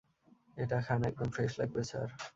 [0.57, 2.09] এটা খান, একদম ফ্রেশ লাগবে, স্যার।